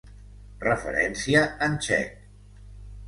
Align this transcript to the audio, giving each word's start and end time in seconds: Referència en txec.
Referència 0.63 1.43
en 1.67 1.77
txec. 1.85 2.17